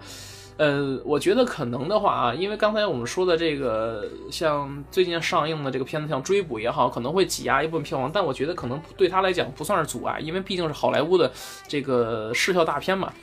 [0.57, 11.31] 呃，我觉得可能的话啊，因为刚才我们说的这个，像最近上映的这个片子，像《追捕》也好，可能会挤压一部分票房，但我觉得可能对他来讲不算是阻碍，因为毕竟是好莱坞的
[11.67, 13.13] 这个视效大片嘛。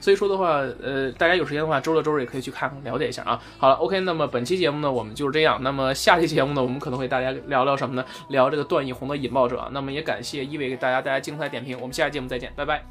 [0.00, 3.40] 所以说的话，呃，大家有时间的话，周六周日也可以去看看，了解一下啊。
[3.56, 5.58] 好了，OK，那么本期节目呢，我们就是这样。
[5.62, 8.04] 那么下期节目呢，我们可能会大家聊聊什么呢？
[8.28, 9.56] 聊这个段奕宏的《引爆者》。
[9.72, 12.84] 那么也感谢一伟给大家带来精彩点评，我们下期节目再见，拜拜，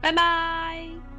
[0.00, 1.15] 拜拜。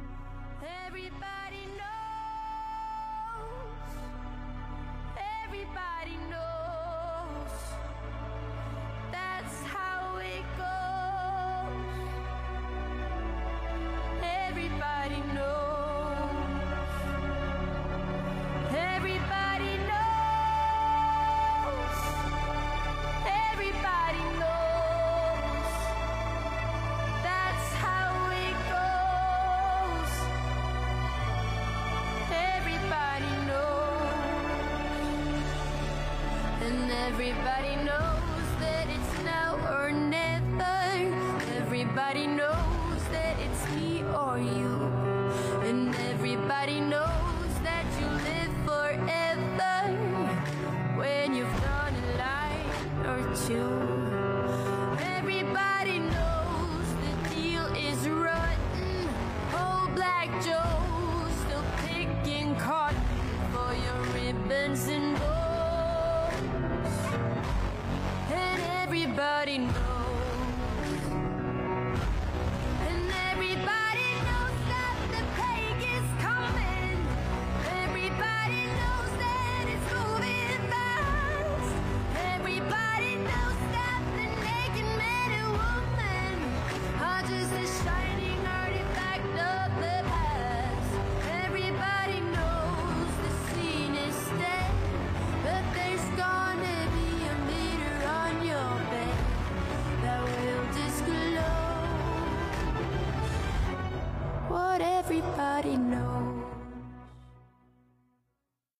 [37.20, 40.62] Everybody knows that it's now or never.
[41.56, 44.67] Everybody knows that it's me or you.